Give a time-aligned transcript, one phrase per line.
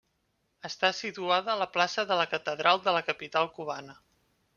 [0.69, 3.99] Està situada a la plaça de la Catedral de la capital cubana.